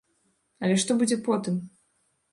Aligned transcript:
Але 0.67 0.79
што 0.83 0.97
будзе 1.01 1.17
потым? 1.31 1.63